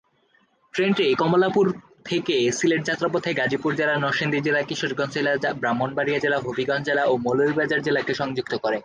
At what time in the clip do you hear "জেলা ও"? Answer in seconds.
6.85-7.13